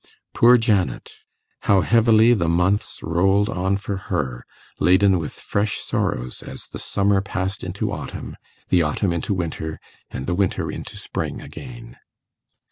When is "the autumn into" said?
8.69-9.35